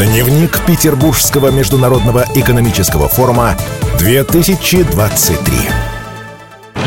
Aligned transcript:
Дневник 0.00 0.64
Петербургского 0.64 1.50
международного 1.50 2.24
экономического 2.34 3.06
форума 3.06 3.54
2023. 3.98 5.89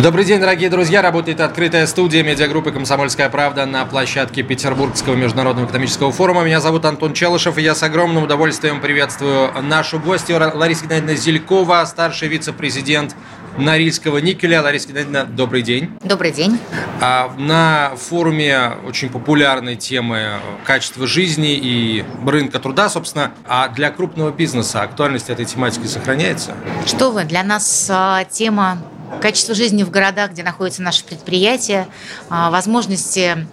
Добрый 0.01 0.25
день, 0.25 0.39
дорогие 0.39 0.69
друзья. 0.69 1.01
Работает 1.01 1.39
открытая 1.39 1.85
студия 1.87 2.23
медиагруппы 2.23 2.71
«Комсомольская 2.71 3.29
правда» 3.29 3.65
на 3.65 3.85
площадке 3.85 4.41
Петербургского 4.41 5.15
международного 5.15 5.67
экономического 5.67 6.11
форума. 6.11 6.43
Меня 6.43 6.59
зовут 6.59 6.83
Антон 6.85 7.13
Челышев, 7.13 7.57
и 7.57 7.61
я 7.61 7.75
с 7.75 7.83
огромным 7.83 8.23
удовольствием 8.23 8.82
приветствую 8.82 9.51
нашу 9.61 10.00
гостью 10.00 10.39
Ларису 10.55 10.86
Геннадьевну 10.86 11.15
Зелькова, 11.15 11.86
старший 11.86 12.27
вице-президент 12.27 13.15
Норильского 13.57 14.18
никеля. 14.18 14.61
Лариса 14.64 14.89
Геннадьевна, 14.89 15.25
добрый 15.25 15.61
день. 15.61 15.91
Добрый 16.04 16.32
день. 16.32 16.57
А, 17.00 17.32
на 17.37 17.93
форуме 17.96 18.71
очень 18.86 19.10
популярной 19.10 19.75
темы 19.75 20.39
качества 20.65 21.05
жизни 21.05 21.54
и 21.54 22.04
рынка 22.25 22.60
труда, 22.60 22.89
собственно. 22.89 23.32
А 23.47 23.69
для 23.69 23.91
крупного 23.91 24.32
бизнеса 24.32 24.82
актуальность 24.82 25.29
этой 25.29 25.46
тематики 25.46 25.86
сохраняется? 25.86 26.55
Что 26.87 27.11
вы, 27.11 27.25
для 27.25 27.43
нас 27.43 27.87
а, 27.91 28.25
тема 28.25 28.79
качества 29.21 29.55
жизни 29.55 29.83
в 29.83 29.89
городах, 29.89 30.31
где 30.31 30.43
находятся 30.43 30.81
наши 30.81 31.03
предприятия, 31.03 31.87
а, 32.30 32.49
возможности 32.49 33.47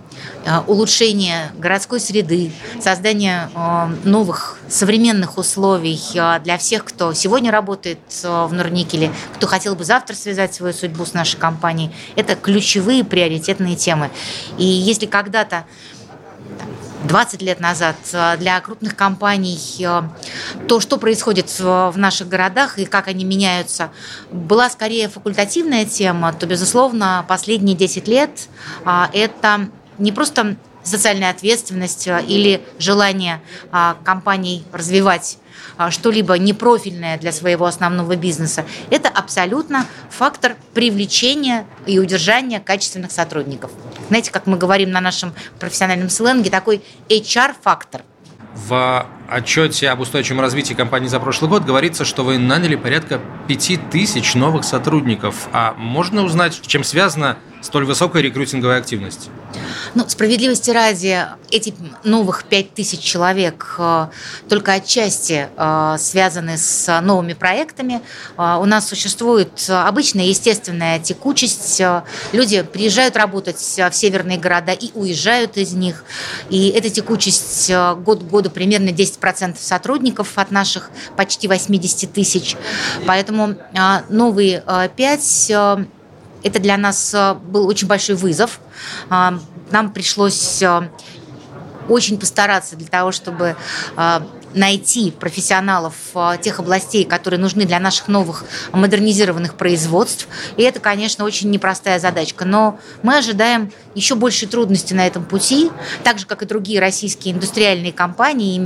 а, 0.46 0.64
улучшения 0.66 1.52
городской 1.56 2.00
среды, 2.00 2.52
создания 2.80 3.50
а, 3.55 3.91
новых 4.05 4.59
современных 4.69 5.38
условий 5.38 6.00
для 6.42 6.59
всех, 6.59 6.84
кто 6.84 7.12
сегодня 7.12 7.50
работает 7.50 7.98
в 8.23 8.52
Норникеле, 8.52 9.12
кто 9.34 9.46
хотел 9.46 9.74
бы 9.74 9.84
завтра 9.84 10.14
связать 10.14 10.55
свою 10.55 10.73
судьбу 10.73 11.05
с 11.05 11.12
нашей 11.12 11.38
компанией. 11.38 11.91
Это 12.16 12.36
ключевые 12.36 13.05
приоритетные 13.05 13.77
темы. 13.77 14.11
И 14.58 14.64
если 14.64 15.06
когда-то 15.06 15.64
20 17.05 17.43
лет 17.43 17.61
назад 17.61 17.97
э, 18.13 18.37
для 18.39 18.61
крупных 18.61 18.97
компаний 18.97 19.59
э, 19.81 20.03
то, 20.69 20.81
что 20.81 20.99
происходит 20.99 21.59
в 21.59 21.95
наших 21.97 22.29
городах 22.29 22.79
и 22.79 22.84
как 22.84 23.09
они 23.09 23.25
меняются, 23.25 23.91
была 24.31 24.69
скорее 24.70 25.09
факультативная 25.09 25.84
тема, 25.84 26.33
то, 26.33 26.47
безусловно, 26.47 27.25
последние 27.29 27.77
10 27.77 28.09
лет 28.09 28.48
э, 28.84 29.05
это 29.12 29.69
не 29.98 30.12
просто 30.12 30.57
социальная 30.83 31.31
ответственность 31.31 32.07
или 32.07 32.62
желание 32.79 33.42
компаний 34.03 34.64
развивать 34.73 35.37
а, 35.37 35.50
что-либо 35.91 36.39
непрофильное 36.39 37.19
для 37.19 37.33
своего 37.33 37.66
основного 37.66 38.16
бизнеса, 38.16 38.64
это 38.91 39.08
абсолютно 39.08 39.86
фактор 40.11 40.56
привлечения 40.75 41.67
и 41.86 41.98
удержания 41.98 42.61
качественных 42.61 43.12
сотрудников. 43.12 43.70
Знаете, 44.08 44.30
как 44.30 44.47
мы 44.47 44.56
говорим 44.56 44.91
на 44.91 45.00
нашем 45.00 45.34
профессиональном 45.58 46.11
сленге, 46.11 46.50
такой 46.50 46.83
HR-фактор. 47.08 48.02
В 48.55 49.06
отчете 49.28 49.91
об 49.91 50.00
устойчивом 50.00 50.41
развитии 50.41 50.75
компании 50.75 51.06
за 51.06 51.20
прошлый 51.20 51.48
год 51.48 51.64
говорится, 51.64 52.05
что 52.05 52.24
вы 52.24 52.36
наняли 52.36 52.74
порядка 52.74 53.20
5000 53.47 54.34
новых 54.34 54.64
сотрудников. 54.64 55.48
А 55.52 55.74
можно 55.74 56.22
узнать, 56.22 56.61
чем 56.67 56.83
связана 56.83 57.39
столь 57.62 57.84
высокая 57.84 58.22
рекрутинговая 58.22 58.78
активность? 58.78 59.30
Ну, 59.94 60.08
справедливости 60.08 60.70
ради, 60.70 61.27
эти 61.50 61.75
новых 62.05 62.44
5000 62.44 63.00
человек 63.00 63.75
э, 63.78 64.06
только 64.48 64.75
отчасти 64.75 65.48
э, 65.56 65.97
связаны 65.98 66.56
с 66.56 67.00
новыми 67.00 67.33
проектами. 67.34 68.00
Э, 68.36 68.58
у 68.61 68.64
нас 68.67 68.89
существует 68.89 69.50
обычная 69.69 70.27
естественная 70.27 71.00
текучесть. 71.00 71.83
Люди 72.33 72.62
приезжают 72.62 73.17
работать 73.17 73.58
в 73.58 73.92
северные 73.92 74.39
города 74.39 74.72
и 74.72 74.91
уезжают 74.95 75.56
из 75.56 75.72
них. 75.72 76.05
И 76.48 76.69
эта 76.69 76.89
текучесть 76.91 77.70
год 77.70 78.20
к 78.20 78.27
году 78.27 78.50
примерно 78.50 78.91
10% 78.91 79.56
сотрудников 79.58 80.33
от 80.36 80.50
наших 80.50 80.91
почти 81.17 81.48
80 81.48 82.12
тысяч. 82.12 82.56
Поэтому 83.06 83.56
новые 84.08 84.62
5 84.97 85.42
это 86.42 86.58
для 86.58 86.77
нас 86.77 87.14
был 87.45 87.67
очень 87.67 87.86
большой 87.86 88.17
вызов 88.17 88.61
нам 89.70 89.92
пришлось 89.92 90.62
э, 90.62 90.89
очень 91.89 92.18
постараться 92.18 92.77
для 92.77 92.89
того, 92.89 93.12
чтобы 93.12 93.56
э, 93.96 94.20
найти 94.55 95.11
профессионалов 95.12 95.95
э, 96.14 96.36
тех 96.40 96.58
областей, 96.58 97.05
которые 97.05 97.39
нужны 97.39 97.64
для 97.64 97.79
наших 97.79 98.08
новых 98.08 98.45
модернизированных 98.73 99.55
производств. 99.55 100.29
И 100.56 100.62
это, 100.62 100.80
конечно, 100.80 101.24
очень 101.24 101.50
непростая 101.50 101.98
задачка. 101.98 102.45
Но 102.45 102.79
мы 103.02 103.18
ожидаем 103.18 103.73
еще 103.95 104.14
большей 104.14 104.48
трудности 104.48 104.92
на 104.92 105.06
этом 105.06 105.24
пути, 105.24 105.70
так 106.02 106.18
же, 106.18 106.27
как 106.27 106.42
и 106.42 106.46
другие 106.46 106.80
российские 106.80 107.34
индустриальные 107.34 107.92
компании 107.92 108.56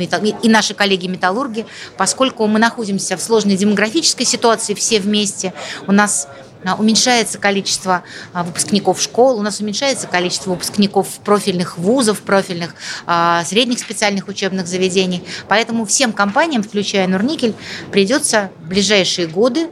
и 0.42 0.48
наши 0.48 0.74
коллеги-металлурги, 0.74 1.66
поскольку 1.96 2.46
мы 2.46 2.58
находимся 2.58 3.16
в 3.16 3.22
сложной 3.22 3.56
демографической 3.56 4.26
ситуации 4.26 4.74
все 4.74 5.00
вместе. 5.00 5.52
У 5.86 5.92
нас 5.92 6.28
а, 6.28 6.44
уменьшается 6.72 7.38
количество 7.38 8.02
а, 8.32 8.42
выпускников 8.42 9.00
школ, 9.00 9.38
у 9.38 9.42
нас 9.42 9.60
уменьшается 9.60 10.06
количество 10.06 10.50
выпускников 10.50 11.08
профильных 11.24 11.76
вузов, 11.76 12.20
профильных 12.20 12.74
а, 13.06 13.44
средних 13.44 13.78
специальных 13.78 14.28
учебных 14.28 14.66
заведений. 14.66 15.22
Поэтому 15.48 15.84
всем 15.84 16.12
компаниям, 16.12 16.62
включая 16.62 17.06
Нурникель, 17.06 17.54
придется 17.92 18.50
в 18.62 18.68
ближайшие 18.68 19.26
годы 19.26 19.68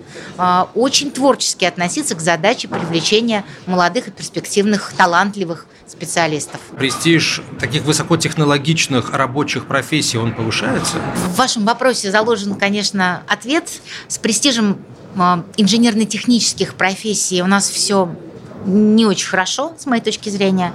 очень 0.74 1.10
творчески 1.10 1.64
относиться 1.64 2.14
к 2.14 2.20
задаче 2.20 2.68
привлечения 2.68 3.44
молодых 3.66 4.08
и 4.08 4.10
перспективных, 4.10 4.92
талантливых 4.96 5.66
специалистов. 5.86 6.60
Престиж 6.76 7.42
таких 7.60 7.82
высокотехнологичных 7.82 9.12
рабочих 9.12 9.66
профессий, 9.66 10.18
он 10.18 10.34
повышается? 10.34 10.96
В 11.14 11.36
вашем 11.36 11.64
вопросе 11.64 12.10
заложен, 12.10 12.54
конечно, 12.54 13.22
ответ. 13.28 13.68
С 14.08 14.18
престижем 14.18 14.78
а, 14.78 14.91
инженерно-технических 15.56 16.74
профессий 16.74 17.42
у 17.42 17.46
нас 17.46 17.68
все 17.68 18.08
не 18.66 19.06
очень 19.06 19.28
хорошо, 19.28 19.74
с 19.78 19.86
моей 19.86 20.02
точки 20.02 20.28
зрения. 20.28 20.72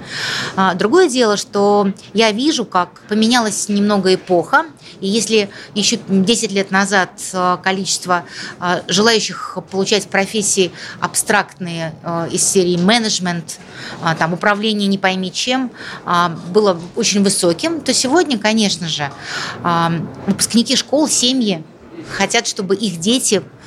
А, 0.56 0.74
другое 0.74 1.08
дело, 1.08 1.36
что 1.36 1.92
я 2.12 2.32
вижу, 2.32 2.64
как 2.64 3.00
поменялась 3.08 3.68
немного 3.68 4.14
эпоха. 4.14 4.66
И 5.00 5.08
если 5.08 5.48
еще 5.74 5.98
10 6.08 6.52
лет 6.52 6.70
назад 6.70 7.10
а, 7.32 7.56
количество 7.58 8.24
желающих 8.88 9.58
получать 9.70 10.08
профессии 10.08 10.72
абстрактные 11.00 11.94
из 12.30 12.42
серии 12.42 12.76
менеджмент, 12.76 13.58
там, 14.18 14.32
управление 14.32 14.88
не 14.88 14.98
пойми 14.98 15.32
чем, 15.32 15.70
было 16.48 16.78
очень 16.96 17.22
высоким, 17.22 17.80
то 17.80 17.92
сегодня, 17.92 18.38
конечно 18.38 18.88
же, 18.88 19.10
выпускники 20.26 20.76
школ, 20.76 21.08
семьи 21.08 21.64
хотят, 22.10 22.46
чтобы 22.46 22.74
их 22.74 22.98
дети 22.98 23.42
а, 23.42 23.57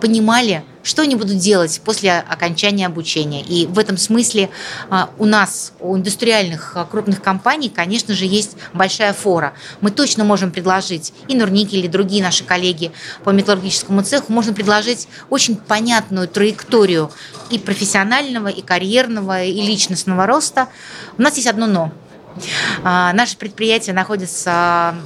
понимали, 0.00 0.64
что 0.84 1.02
они 1.02 1.16
будут 1.16 1.38
делать 1.38 1.80
после 1.84 2.12
окончания 2.12 2.86
обучения. 2.86 3.42
И 3.42 3.66
в 3.66 3.78
этом 3.78 3.96
смысле 3.96 4.50
а, 4.90 5.10
у 5.18 5.24
нас, 5.24 5.72
у 5.80 5.96
индустриальных 5.96 6.72
а, 6.76 6.84
крупных 6.84 7.22
компаний, 7.22 7.70
конечно 7.74 8.14
же, 8.14 8.26
есть 8.26 8.56
большая 8.74 9.14
фора. 9.14 9.54
Мы 9.80 9.90
точно 9.90 10.24
можем 10.24 10.52
предложить, 10.52 11.12
и 11.26 11.34
Нурники, 11.34 11.74
или 11.74 11.88
другие 11.88 12.22
наши 12.22 12.44
коллеги 12.44 12.92
по 13.24 13.30
металлургическому 13.30 14.02
цеху, 14.02 14.32
можно 14.32 14.52
предложить 14.52 15.08
очень 15.30 15.56
понятную 15.56 16.28
траекторию 16.28 17.10
и 17.50 17.58
профессионального, 17.58 18.48
и 18.48 18.60
карьерного, 18.60 19.42
и 19.42 19.62
личностного 19.62 20.26
роста. 20.26 20.68
У 21.18 21.22
нас 21.22 21.36
есть 21.36 21.48
одно 21.48 21.66
«но». 21.66 21.92
Наше 22.82 23.36
предприятие 23.36 23.94
находится 23.94 24.96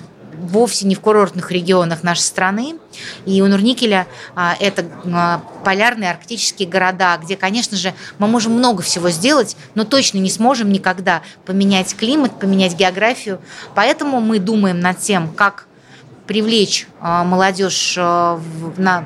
вовсе 0.40 0.86
не 0.86 0.94
в 0.94 1.00
курортных 1.00 1.50
регионах 1.50 2.02
нашей 2.02 2.20
страны. 2.22 2.76
И 3.26 3.40
у 3.42 3.46
Нурникеля 3.46 4.06
а, 4.34 4.56
это 4.58 4.86
а, 5.06 5.42
полярные 5.64 6.10
арктические 6.10 6.68
города, 6.68 7.16
где, 7.22 7.36
конечно 7.36 7.76
же, 7.76 7.94
мы 8.18 8.26
можем 8.26 8.52
много 8.52 8.82
всего 8.82 9.10
сделать, 9.10 9.56
но 9.74 9.84
точно 9.84 10.18
не 10.18 10.30
сможем 10.30 10.72
никогда 10.72 11.22
поменять 11.44 11.94
климат, 11.94 12.38
поменять 12.38 12.74
географию. 12.74 13.40
Поэтому 13.74 14.20
мы 14.20 14.38
думаем 14.38 14.80
над 14.80 14.98
тем, 14.98 15.28
как 15.32 15.66
привлечь 16.26 16.86
а, 17.00 17.24
молодежь 17.24 17.96
на 17.96 19.04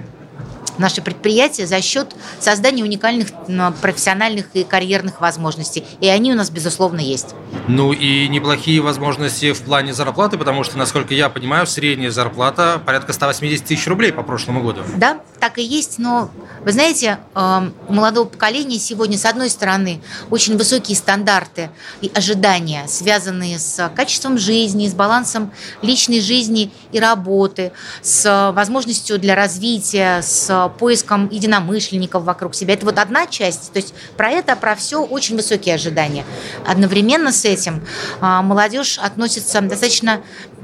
наше 0.82 1.00
предприятие 1.00 1.66
за 1.66 1.80
счет 1.80 2.14
создания 2.38 2.82
уникальных 2.82 3.28
профессиональных 3.80 4.46
и 4.52 4.64
карьерных 4.64 5.20
возможностей. 5.20 5.84
И 6.00 6.08
они 6.08 6.32
у 6.32 6.36
нас, 6.36 6.50
безусловно, 6.50 7.00
есть. 7.00 7.34
Ну 7.68 7.92
и 7.92 8.28
неплохие 8.28 8.80
возможности 8.80 9.52
в 9.52 9.62
плане 9.62 9.94
зарплаты, 9.94 10.36
потому 10.36 10.64
что, 10.64 10.76
насколько 10.76 11.14
я 11.14 11.30
понимаю, 11.30 11.66
средняя 11.66 12.10
зарплата 12.10 12.82
порядка 12.84 13.12
180 13.12 13.64
тысяч 13.64 13.86
рублей 13.86 14.12
по 14.12 14.22
прошлому 14.22 14.62
году. 14.62 14.82
Да, 14.96 15.20
так 15.40 15.58
и 15.58 15.62
есть, 15.62 15.98
но 15.98 16.30
вы 16.64 16.72
знаете, 16.72 17.18
эм, 17.34 17.74
у 17.88 17.92
молодого 17.92 18.26
поколения 18.26 18.78
сегодня, 18.78 19.16
с 19.16 19.24
одной 19.24 19.48
стороны, 19.48 20.02
очень 20.30 20.56
высокие 20.56 20.96
стандарты 20.96 21.70
и 22.00 22.10
ожидания, 22.14 22.86
связанные 22.88 23.58
с 23.58 23.90
качеством 23.94 24.38
жизни, 24.38 24.88
с 24.88 24.94
балансом 24.94 25.52
личной 25.82 26.20
жизни 26.20 26.72
и 26.90 26.98
работы, 26.98 27.72
с 28.02 28.52
возможностью 28.54 29.18
для 29.18 29.34
развития, 29.34 30.20
с 30.22 30.71
поиском 30.78 31.28
единомышленников 31.28 32.24
вокруг 32.24 32.54
себя. 32.54 32.74
Это 32.74 32.86
вот 32.86 32.98
одна 32.98 33.26
часть. 33.26 33.72
То 33.72 33.78
есть 33.78 33.94
про 34.16 34.30
это, 34.30 34.56
про 34.56 34.74
все 34.74 35.02
очень 35.02 35.36
высокие 35.36 35.74
ожидания. 35.74 36.24
Одновременно 36.66 37.32
с 37.32 37.44
этим 37.44 37.84
а, 38.20 38.42
молодежь 38.42 38.98
относится 38.98 39.60
достаточно 39.60 40.22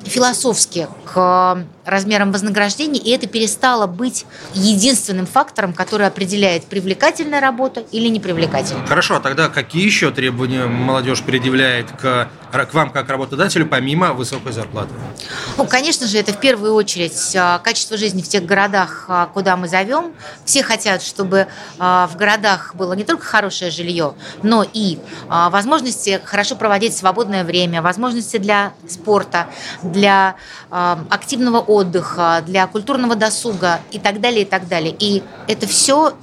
философски 0.08 0.88
к 1.04 1.64
размерам 1.88 2.32
вознаграждения, 2.32 3.00
и 3.00 3.10
это 3.10 3.26
перестало 3.26 3.86
быть 3.86 4.26
единственным 4.54 5.26
фактором, 5.26 5.72
который 5.72 6.06
определяет, 6.06 6.64
привлекательная 6.64 7.40
работа 7.40 7.82
или 7.92 8.08
непривлекательная. 8.08 8.86
Хорошо, 8.86 9.16
а 9.16 9.20
тогда 9.20 9.48
какие 9.48 9.84
еще 9.84 10.10
требования 10.10 10.66
молодежь 10.66 11.22
предъявляет 11.22 11.90
к, 11.92 12.28
к 12.52 12.74
вам 12.74 12.90
как 12.90 13.08
работодателю, 13.08 13.66
помимо 13.66 14.12
высокой 14.12 14.52
зарплаты? 14.52 14.90
Ну, 15.56 15.66
конечно 15.66 16.06
же, 16.06 16.18
это 16.18 16.32
в 16.32 16.40
первую 16.40 16.74
очередь 16.74 17.34
а, 17.36 17.58
качество 17.58 17.96
жизни 17.96 18.22
в 18.22 18.28
тех 18.28 18.44
городах, 18.44 19.06
а, 19.08 19.26
куда 19.26 19.56
мы 19.56 19.68
зовем. 19.68 20.12
Все 20.44 20.62
хотят, 20.62 21.02
чтобы 21.02 21.46
в 21.78 22.10
городах 22.16 22.74
было 22.74 22.92
не 22.92 23.04
только 23.04 23.24
хорошее 23.24 23.70
жилье, 23.70 24.14
но 24.42 24.64
и 24.72 24.98
возможности 25.28 26.20
хорошо 26.24 26.56
проводить 26.56 26.96
свободное 26.96 27.44
время, 27.44 27.82
возможности 27.82 28.38
для 28.38 28.72
спорта, 28.88 29.48
для 29.82 29.97
активного 30.70 31.58
отдыха, 31.58 32.42
для 32.46 32.66
культурного 32.66 33.16
досуга 33.16 33.80
и 33.90 33.98
так 33.98 34.20
далее, 34.20 34.42
и 34.42 34.44
так 34.44 34.68
далее. 34.68 34.94
И 34.98 35.22
это 35.46 35.66
все 35.66 36.14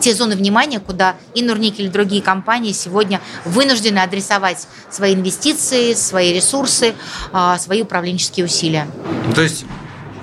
те 0.00 0.14
зоны 0.14 0.36
внимания, 0.36 0.80
куда 0.80 1.16
и 1.34 1.42
Нурникель, 1.42 1.86
и 1.86 1.88
другие 1.88 2.22
компании 2.22 2.72
сегодня 2.72 3.20
вынуждены 3.44 4.00
адресовать 4.00 4.66
свои 4.90 5.14
инвестиции, 5.14 5.94
свои 5.94 6.32
ресурсы, 6.32 6.94
а, 7.32 7.58
свои 7.58 7.82
управленческие 7.82 8.44
усилия. 8.46 8.86
То 9.34 9.40
есть 9.40 9.64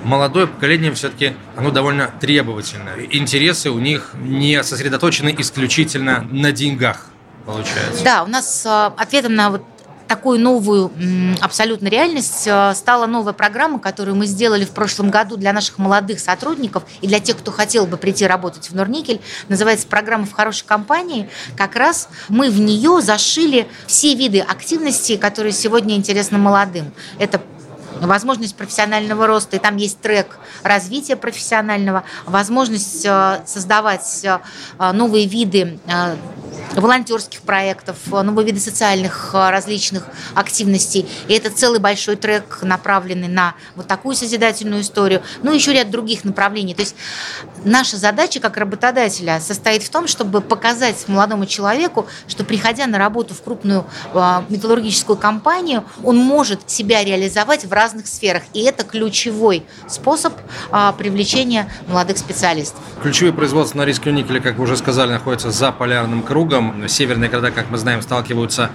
молодое 0.04 0.46
поколение 0.46 0.92
все-таки 0.92 1.34
оно 1.56 1.70
довольно 1.70 2.10
требовательное. 2.20 3.06
Интересы 3.10 3.70
у 3.70 3.78
них 3.78 4.12
не 4.14 4.62
сосредоточены 4.62 5.34
исключительно 5.38 6.26
на 6.30 6.52
деньгах 6.52 7.06
получается. 7.44 8.04
Да, 8.04 8.22
у 8.22 8.26
нас 8.26 8.64
а, 8.66 8.94
ответом 8.96 9.34
на 9.34 9.50
вот 9.50 9.62
такую 10.12 10.38
новую 10.38 10.92
абсолютно 11.40 11.88
реальность 11.88 12.46
э, 12.46 12.74
стала 12.74 13.06
новая 13.06 13.32
программа, 13.32 13.78
которую 13.78 14.14
мы 14.14 14.26
сделали 14.26 14.66
в 14.66 14.72
прошлом 14.72 15.08
году 15.08 15.38
для 15.38 15.54
наших 15.54 15.78
молодых 15.78 16.20
сотрудников 16.20 16.82
и 17.00 17.06
для 17.06 17.18
тех, 17.18 17.38
кто 17.38 17.50
хотел 17.50 17.86
бы 17.86 17.96
прийти 17.96 18.26
работать 18.26 18.68
в 18.68 18.74
Норникель. 18.74 19.22
Называется 19.48 19.86
программа 19.86 20.26
«В 20.26 20.32
хорошей 20.32 20.66
компании». 20.66 21.30
Как 21.56 21.76
раз 21.76 22.10
мы 22.28 22.50
в 22.50 22.60
нее 22.60 23.00
зашили 23.00 23.66
все 23.86 24.14
виды 24.14 24.40
активностей, 24.40 25.16
которые 25.16 25.52
сегодня 25.52 25.96
интересны 25.96 26.36
молодым. 26.36 26.92
Это 27.18 27.40
возможность 28.06 28.56
профессионального 28.56 29.26
роста, 29.26 29.56
и 29.56 29.58
там 29.58 29.76
есть 29.76 30.00
трек 30.00 30.38
развития 30.62 31.16
профессионального, 31.16 32.04
возможность 32.26 33.04
э, 33.04 33.42
создавать 33.46 34.24
э, 34.24 34.92
новые 34.92 35.26
виды 35.26 35.78
волонтерских 36.74 37.40
проектов, 37.42 37.96
новые 38.10 38.46
виды 38.46 38.60
социальных 38.60 39.30
э, 39.34 39.50
различных 39.50 40.06
активностей. 40.34 41.08
И 41.28 41.34
это 41.34 41.50
целый 41.50 41.80
большой 41.80 42.16
трек, 42.16 42.62
направленный 42.62 43.28
на 43.28 43.54
вот 43.76 43.86
такую 43.86 44.14
созидательную 44.14 44.82
историю. 44.82 45.22
Ну, 45.42 45.52
еще 45.52 45.72
ряд 45.72 45.90
других 45.90 46.24
направлений. 46.24 46.74
То 46.74 46.82
есть 46.82 46.94
наша 47.64 47.96
задача 47.96 48.40
как 48.40 48.56
работодателя 48.56 49.40
состоит 49.40 49.82
в 49.82 49.90
том, 49.90 50.06
чтобы 50.06 50.40
показать 50.40 51.08
молодому 51.08 51.46
человеку, 51.46 52.06
что 52.26 52.44
приходя 52.44 52.86
на 52.86 52.98
работу 52.98 53.34
в 53.34 53.42
крупную 53.42 53.84
э, 54.14 54.42
металлургическую 54.48 55.16
компанию, 55.16 55.84
он 56.02 56.16
может 56.16 56.70
себя 56.70 57.04
реализовать 57.04 57.64
в 57.64 57.72
разных 57.72 57.91
сферах. 58.06 58.42
И 58.52 58.62
это 58.62 58.84
ключевой 58.84 59.64
способ 59.88 60.34
э, 60.70 60.92
привлечения 60.98 61.70
молодых 61.88 62.18
специалистов. 62.18 62.80
Ключевые 63.02 63.32
производства 63.32 63.78
на 63.78 63.84
риске 63.84 64.12
никеля, 64.12 64.40
как 64.40 64.56
вы 64.56 64.64
уже 64.64 64.76
сказали, 64.76 65.10
находятся 65.10 65.50
за 65.50 65.72
полярным 65.72 66.22
кругом. 66.22 66.88
Северные 66.88 67.30
города, 67.30 67.50
как 67.50 67.70
мы 67.70 67.78
знаем, 67.78 68.02
сталкиваются 68.02 68.70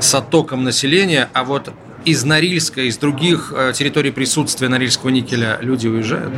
с 0.00 0.14
оттоком 0.14 0.64
населения, 0.64 1.28
а 1.32 1.44
вот 1.44 1.72
из 2.06 2.22
Норильска, 2.22 2.82
из 2.82 2.98
других 2.98 3.52
э, 3.54 3.72
территорий 3.74 4.12
присутствия 4.12 4.68
норильского 4.68 5.10
никеля 5.10 5.58
люди 5.60 5.88
уезжают? 5.88 6.32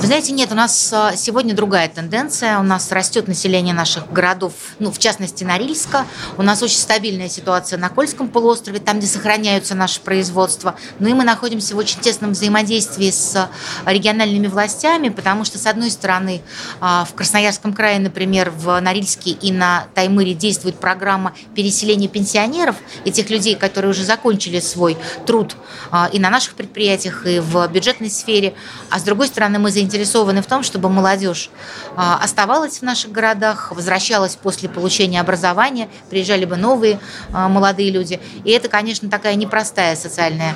Вы 0.00 0.06
знаете, 0.08 0.32
нет, 0.32 0.50
у 0.50 0.56
нас 0.56 0.92
э, 0.92 1.16
сегодня 1.16 1.54
другая 1.54 1.88
тенденция. 1.88 2.58
У 2.58 2.64
нас 2.64 2.90
растет 2.90 3.28
население 3.28 3.72
наших 3.72 4.12
городов, 4.12 4.52
ну, 4.80 4.90
в 4.90 4.98
частности, 4.98 5.44
Норильска. 5.44 6.06
У 6.38 6.42
нас 6.42 6.60
очень 6.60 6.78
стабильная 6.78 7.28
ситуация 7.28 7.78
на 7.78 7.88
Кольском 7.88 8.26
полуострове, 8.26 8.80
там, 8.80 8.98
где 8.98 9.06
сохраняются 9.06 9.76
наши 9.76 10.00
производства. 10.00 10.74
Ну 10.98 11.08
и 11.08 11.12
мы 11.14 11.22
находимся 11.22 11.76
в 11.76 11.78
очень 11.78 12.00
тесном 12.00 12.32
взаимодействии 12.32 13.12
с 13.12 13.48
региональными 13.86 14.48
властями, 14.48 15.08
потому 15.08 15.44
что, 15.44 15.56
с 15.56 15.66
одной 15.66 15.92
стороны, 15.92 16.42
э, 16.80 17.04
в 17.08 17.14
Красноярском 17.14 17.74
крае, 17.74 18.00
например, 18.00 18.50
в 18.50 18.80
Норильске 18.80 19.30
и 19.30 19.52
на 19.52 19.86
Таймыре 19.94 20.34
действует 20.34 20.80
программа 20.80 21.32
переселения 21.54 22.08
пенсионеров, 22.08 22.74
этих 23.04 23.30
людей, 23.30 23.54
которые 23.54 23.92
уже 23.92 24.02
закончили 24.02 24.58
свой 24.58 24.96
труд 25.26 25.56
а, 25.90 26.08
и 26.12 26.18
на 26.18 26.30
наших 26.30 26.54
предприятиях, 26.54 27.26
и 27.26 27.38
в 27.38 27.66
бюджетной 27.68 28.10
сфере. 28.10 28.54
А 28.90 28.98
с 28.98 29.02
другой 29.02 29.26
стороны, 29.28 29.58
мы 29.58 29.70
заинтересованы 29.70 30.42
в 30.42 30.46
том, 30.46 30.62
чтобы 30.62 30.88
молодежь 30.88 31.50
а, 31.96 32.18
оставалась 32.22 32.78
в 32.78 32.82
наших 32.82 33.12
городах, 33.12 33.72
возвращалась 33.72 34.36
после 34.36 34.68
получения 34.68 35.20
образования, 35.20 35.88
приезжали 36.10 36.44
бы 36.44 36.56
новые 36.56 36.98
а, 37.32 37.48
молодые 37.48 37.90
люди. 37.90 38.20
И 38.44 38.50
это, 38.50 38.68
конечно, 38.68 39.08
такая 39.10 39.34
непростая 39.34 39.96
социальная 39.96 40.54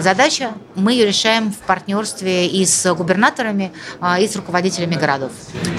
задача. 0.00 0.52
Мы 0.74 0.92
ее 0.92 1.06
решаем 1.06 1.52
в 1.52 1.58
партнерстве 1.58 2.46
и 2.46 2.64
с 2.64 2.94
губернаторами, 2.94 3.72
и 4.20 4.26
с 4.26 4.36
руководителями 4.36 4.94
городов. 4.94 5.32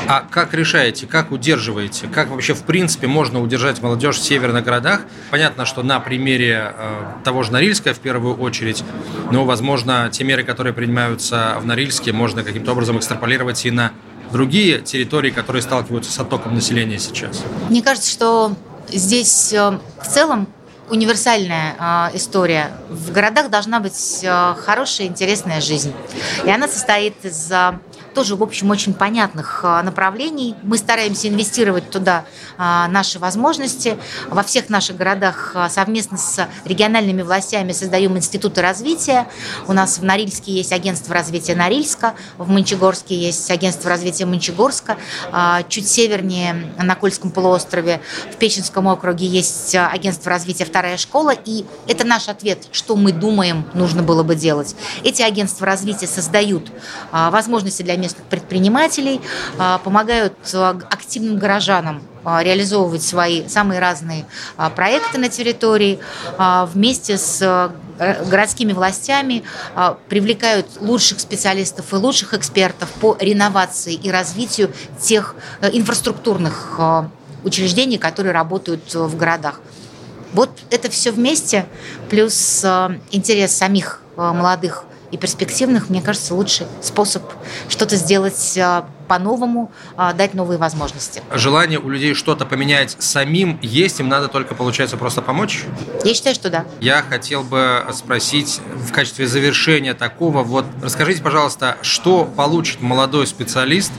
А 0.08 0.22
как 0.22 0.54
решаете, 0.54 1.08
как 1.08 1.32
удерживаете, 1.32 2.08
как 2.08 2.30
вообще 2.30 2.54
в 2.54 2.64
принципе 2.64 3.08
можно 3.08 3.42
удержать 3.42 3.82
молодежь 3.82 4.18
в 4.18 4.24
северных 4.24 4.64
городах? 4.64 5.02
Понятно, 5.32 5.66
что 5.66 5.84
на 5.84 6.00
примере 6.00 6.74
того 7.24 7.44
же 7.44 7.52
Норильска 7.52 7.94
в 7.94 8.00
первую 8.06 8.36
очередь. 8.36 8.84
Но, 9.32 9.46
возможно, 9.46 10.10
те 10.12 10.24
меры, 10.24 10.44
которые 10.44 10.74
принимаются 10.74 11.58
в 11.60 11.66
Норильске, 11.66 12.14
можно 12.14 12.44
каким-то 12.44 12.72
образом 12.72 13.00
экстраполировать 13.00 13.66
и 13.66 13.72
на 13.72 13.94
другие 14.32 14.80
территории, 14.80 15.32
которые 15.32 15.64
сталкиваются 15.64 16.12
с 16.12 16.20
оттоком 16.20 16.54
населения 16.54 17.00
сейчас. 17.00 17.44
Мне 17.70 17.82
кажется, 17.82 18.12
что 18.12 18.56
здесь 18.90 19.54
э, 19.54 19.80
в 20.02 20.08
целом 20.08 20.48
универсальная 20.92 21.76
э, 21.80 22.16
история. 22.16 22.72
В 22.90 23.12
городах 23.12 23.50
должна 23.50 23.80
быть 23.80 24.20
э, 24.22 24.56
хорошая, 24.64 25.08
интересная 25.08 25.60
жизнь. 25.60 25.92
И 26.46 26.50
она 26.50 26.68
состоит 26.68 27.16
из 27.24 27.52
тоже, 28.16 28.36
в 28.38 28.42
общем, 28.42 28.72
очень 28.72 28.94
понятных 28.94 29.60
а, 29.64 29.84
направлений. 29.84 30.56
Мы 30.64 30.78
стараемся 30.78 31.28
инвестировать 31.28 31.92
туда 31.92 32.26
а, 32.58 32.88
наши 32.88 33.20
возможности. 33.20 33.98
Во 34.30 34.42
всех 34.42 34.70
наших 34.70 34.96
городах 34.96 35.52
а, 35.54 35.70
совместно 35.70 36.18
с 36.18 36.48
региональными 36.64 37.22
властями 37.22 37.74
создаем 37.74 38.18
институты 38.18 38.62
развития. 38.62 39.28
У 39.68 39.74
нас 39.74 40.00
в 40.00 40.04
Норильске 40.04 40.54
есть 40.54 40.72
агентство 40.72 41.14
развития 41.14 41.56
Норильска, 41.56 42.16
в 42.38 42.50
Мончегорске 42.50 43.16
есть 43.16 43.52
агентство 43.52 43.90
развития 43.90 44.26
Мончегорска, 44.26 44.98
чуть 45.68 45.88
севернее 45.90 46.74
на 46.78 46.96
Кольском 46.96 47.32
полуострове 47.32 48.00
в 48.32 48.38
Печенском 48.38 48.88
округе 48.88 49.26
есть 49.26 49.76
агентство 49.76 50.30
развития 50.30 50.64
«Вторая 50.64 50.96
школа», 50.96 51.32
и 51.32 51.66
это 51.88 52.06
наш 52.06 52.30
ответ, 52.30 52.68
что 52.72 52.96
мы 52.96 53.12
думаем 53.12 53.66
нужно 53.74 54.04
было 54.04 54.24
бы 54.24 54.36
делать. 54.36 54.76
Эти 55.04 55.22
агентства 55.22 55.66
развития 55.66 56.08
создают 56.08 56.72
возможности 57.12 57.84
для 57.84 57.98
местных 58.06 58.26
предпринимателей, 58.28 59.20
а, 59.58 59.80
помогают 59.80 60.34
а, 60.54 60.78
активным 60.92 61.40
горожанам 61.40 62.04
а, 62.24 62.44
реализовывать 62.44 63.02
свои 63.02 63.48
самые 63.48 63.80
разные 63.80 64.26
проекты 64.76 65.18
на 65.18 65.30
территории 65.30 66.00
вместе 66.74 67.18
с 67.18 67.72
городскими 67.98 68.74
властями 68.74 69.44
привлекают 70.10 70.68
лучших 70.82 71.20
специалистов 71.20 71.94
и 71.94 71.96
лучших 71.96 72.34
экспертов 72.34 72.90
по 73.00 73.16
реновации 73.20 73.94
и 73.94 74.12
развитию 74.12 74.72
тех 75.00 75.36
э, 75.62 75.70
инфраструктурных 75.72 76.80
учреждений, 77.44 77.98
которые 77.98 78.34
работают 78.34 78.94
в 78.94 79.16
городах. 79.16 79.62
Вот 80.34 80.50
это 80.72 80.90
все 80.90 81.12
вместе, 81.12 81.66
плюс 82.10 82.66
интерес 83.12 83.56
самих 83.56 84.02
молодых 84.18 84.84
и 85.16 85.18
перспективных, 85.18 85.90
мне 85.90 86.02
кажется, 86.02 86.36
лучший 86.36 86.68
способ 86.82 87.24
что-то 87.70 87.96
сделать 87.96 88.58
а, 88.58 88.86
по-новому, 89.08 89.72
а, 89.96 90.14
дать 90.14 90.34
новые 90.34 90.58
возможности. 90.58 91.24
Желание 91.34 91.80
у 91.80 91.90
людей 91.90 92.14
что-то 92.14 92.46
поменять 92.46 92.96
самим 93.00 93.58
есть, 93.62 94.00
им 94.00 94.10
надо 94.10 94.28
только, 94.28 94.56
получается, 94.56 94.98
просто 94.98 95.22
помочь? 95.22 95.64
Я 96.04 96.14
считаю, 96.14 96.36
что 96.36 96.50
да. 96.50 96.66
Я 96.82 97.02
хотел 97.02 97.44
бы 97.44 97.86
спросить 97.94 98.60
в 98.76 98.92
качестве 98.92 99.26
завершения 99.28 99.94
такого, 99.94 100.44
вот 100.44 100.66
расскажите, 100.84 101.24
пожалуйста, 101.24 101.78
что 101.82 102.26
получит 102.26 102.82
молодой 102.82 103.26
специалист, 103.26 103.92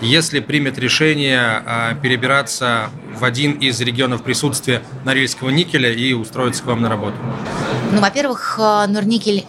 если 0.00 0.40
примет 0.40 0.76
решение 0.76 1.62
а, 1.64 1.94
перебираться 1.94 2.90
в 3.16 3.24
один 3.24 3.52
из 3.52 3.80
регионов 3.80 4.22
присутствия 4.22 4.82
Норильского 5.04 5.50
никеля 5.50 5.92
и 5.92 6.12
устроиться 6.14 6.64
к 6.64 6.66
вам 6.66 6.82
на 6.82 6.88
работу? 6.88 7.14
Ну, 7.92 8.00
во-первых, 8.00 8.58
Норникель 8.58 9.46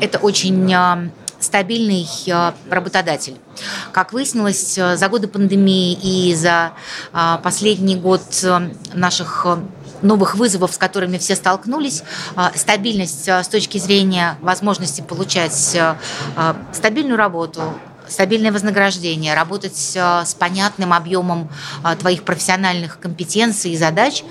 это 0.00 0.18
очень 0.18 0.72
а, 0.74 1.08
стабильный 1.40 2.06
а, 2.30 2.54
работодатель. 2.70 3.36
Как 3.92 4.12
выяснилось, 4.12 4.74
за 4.74 5.08
годы 5.08 5.28
пандемии 5.28 5.92
и 5.92 6.34
за 6.34 6.72
последний 7.42 7.96
год 7.96 8.22
наших 8.94 9.46
новых 10.00 10.34
вызовов, 10.34 10.72
с 10.74 10.78
которыми 10.78 11.18
все 11.18 11.36
столкнулись. 11.36 12.02
Стабильность 12.54 13.28
с 13.28 13.46
точки 13.48 13.78
зрения 13.78 14.36
возможности 14.40 15.00
получать 15.00 15.76
стабильную 16.72 17.16
работу, 17.16 17.74
стабильное 18.08 18.50
вознаграждение, 18.50 19.34
работать 19.34 19.76
с 19.76 20.36
понятным 20.38 20.92
объемом 20.92 21.50
твоих 22.00 22.24
профессиональных 22.24 22.98
компетенций 22.98 23.72
и 23.72 23.76
задач 23.76 24.24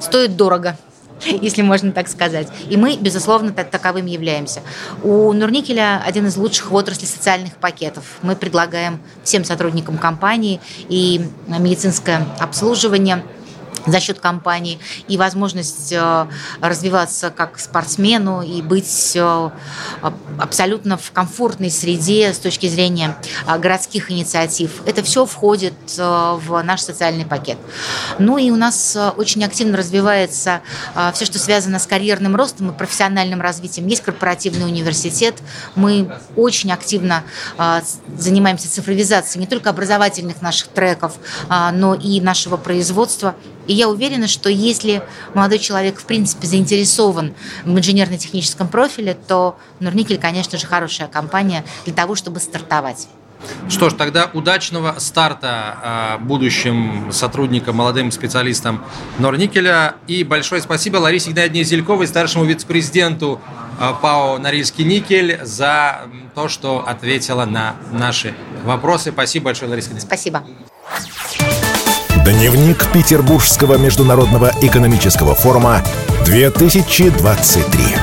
стоит 0.00 0.36
дорого 0.36 0.76
если 1.42 1.62
можно 1.62 1.92
так 1.92 2.08
сказать. 2.08 2.48
И 2.68 2.76
мы, 2.76 2.96
безусловно, 2.96 3.52
таковым 3.52 4.06
являемся. 4.06 4.60
У 5.02 5.32
Нурникеля 5.32 6.02
один 6.04 6.26
из 6.26 6.36
лучших 6.36 6.70
в 6.70 6.74
отрасли 6.74 7.06
социальных 7.06 7.56
пакетов. 7.56 8.04
Мы 8.22 8.36
предлагаем 8.36 9.00
всем 9.24 9.44
сотрудникам 9.44 9.98
компании 9.98 10.60
и 10.88 11.20
медицинское 11.46 12.26
обслуживание– 12.38 13.22
за 13.86 14.00
счет 14.00 14.20
компании 14.20 14.78
и 15.08 15.16
возможность 15.16 15.92
э, 15.92 16.26
развиваться 16.60 17.30
как 17.30 17.58
спортсмену 17.58 18.42
и 18.42 18.62
быть 18.62 19.12
э, 19.14 19.50
абсолютно 20.38 20.96
в 20.96 21.12
комфортной 21.12 21.70
среде 21.70 22.32
с 22.32 22.38
точки 22.38 22.68
зрения 22.68 23.16
э, 23.46 23.58
городских 23.58 24.10
инициатив. 24.10 24.82
Это 24.86 25.02
все 25.02 25.26
входит 25.26 25.74
в 25.96 26.62
наш 26.62 26.80
социальный 26.80 27.24
пакет. 27.24 27.58
Ну 28.18 28.38
и 28.38 28.50
у 28.50 28.56
нас 28.56 28.96
очень 29.16 29.44
активно 29.44 29.76
развивается 29.76 30.60
все, 31.14 31.24
что 31.24 31.38
связано 31.38 31.78
с 31.78 31.86
карьерным 31.86 32.36
ростом 32.36 32.70
и 32.70 32.72
профессиональным 32.72 33.40
развитием. 33.40 33.86
Есть 33.86 34.02
корпоративный 34.02 34.66
университет. 34.66 35.36
Мы 35.74 36.10
очень 36.36 36.72
активно 36.72 37.24
занимаемся 38.16 38.70
цифровизацией 38.70 39.40
не 39.40 39.46
только 39.46 39.70
образовательных 39.70 40.42
наших 40.42 40.68
треков, 40.68 41.14
но 41.48 41.94
и 41.94 42.20
нашего 42.20 42.56
производства. 42.56 43.34
И 43.70 43.72
я 43.72 43.88
уверена, 43.88 44.26
что 44.26 44.50
если 44.50 45.00
молодой 45.32 45.60
человек, 45.60 46.00
в 46.00 46.04
принципе, 46.04 46.44
заинтересован 46.44 47.34
в 47.64 47.78
инженерно-техническом 47.78 48.66
профиле, 48.66 49.14
то 49.14 49.56
Нурникель, 49.78 50.18
конечно 50.18 50.58
же, 50.58 50.66
хорошая 50.66 51.06
компания 51.06 51.64
для 51.84 51.94
того, 51.94 52.16
чтобы 52.16 52.40
стартовать. 52.40 53.06
Что 53.68 53.88
ж, 53.88 53.92
тогда 53.92 54.28
удачного 54.34 54.96
старта 54.98 56.18
э, 56.18 56.24
будущим 56.24 57.12
сотрудникам, 57.12 57.76
молодым 57.76 58.10
специалистам 58.10 58.84
Норникеля. 59.20 59.94
И 60.08 60.24
большое 60.24 60.60
спасибо 60.60 60.96
Ларисе 60.96 61.30
Геннадьевне 61.30 61.62
Зельковой, 61.62 62.08
старшему 62.08 62.46
вице-президенту 62.46 63.40
э, 63.78 63.92
ПАО 64.02 64.38
«Норильский 64.38 64.82
никель» 64.82 65.38
за 65.44 66.08
то, 66.34 66.48
что 66.48 66.84
ответила 66.84 67.44
на 67.44 67.76
наши 67.92 68.34
вопросы. 68.64 69.12
Спасибо 69.12 69.44
большое, 69.44 69.70
Лариса 69.70 69.90
Геннадьевна. 69.90 70.08
Спасибо. 70.16 70.44
Дневник 72.24 72.86
Петербургского 72.92 73.78
международного 73.78 74.52
экономического 74.60 75.34
форума 75.34 75.82
2023. 76.26 77.96